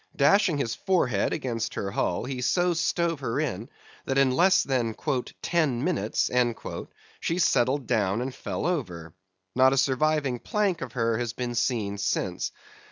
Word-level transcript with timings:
Dashing 0.15 0.57
his 0.57 0.73
forehead 0.73 1.31
against 1.31 1.75
her 1.75 1.91
hull, 1.91 2.23
he 2.25 2.41
so 2.41 2.73
stove 2.73 3.19
her 3.19 3.39
in, 3.39 3.69
that 4.05 4.17
in 4.17 4.31
less 4.31 4.63
than 4.63 4.95
"ten 5.43 5.83
minutes" 5.83 6.27
she 7.19 7.37
settled 7.37 7.85
down 7.85 8.19
and 8.19 8.33
fell 8.33 8.65
over. 8.65 9.13
Not 9.55 9.73
a 9.73 9.77
surviving 9.77 10.39
plank 10.39 10.81
of 10.81 10.93
her 10.93 11.19
has 11.19 11.33
been 11.33 11.53
seen 11.53 11.99
since. 11.99 12.51